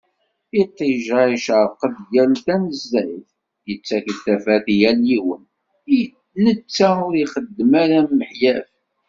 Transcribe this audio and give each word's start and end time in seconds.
Iṭij-a 0.61 1.19
icerreq-d 1.35 1.95
yal 2.13 2.33
tanezzayt, 2.45 3.27
yettak-d 3.69 4.17
tafat 4.25 4.65
i 4.73 4.75
yal 4.81 4.99
yiwen, 5.09 5.43
netta 6.43 6.89
ur 7.05 7.13
ixeddem 7.23 7.71
ara 7.83 7.99
miḥyaf. 8.17 8.69